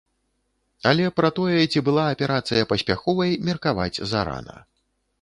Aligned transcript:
Але 0.91 1.05
пра 1.19 1.29
тое, 1.41 1.61
ці 1.71 1.85
была 1.91 2.07
аперацыя 2.15 2.67
паспяховай, 2.75 3.39
меркаваць 3.51 4.01
зарана. 4.15 4.57